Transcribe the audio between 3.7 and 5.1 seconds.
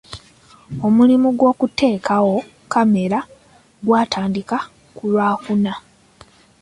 gwatandika ku